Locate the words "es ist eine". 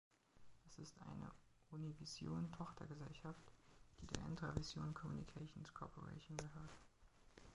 0.65-1.29